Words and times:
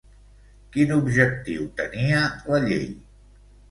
Quin 0.77 0.93
objectiu 0.95 1.71
tenia 1.83 2.27
la 2.53 2.67
llei? 2.69 2.87